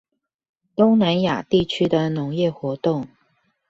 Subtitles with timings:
[0.75, 3.07] 東南亞地區的農業活動